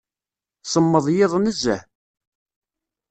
Semmeḍ 0.65 1.05
yiḍ 1.15 1.33
nezzeh. 1.39 1.81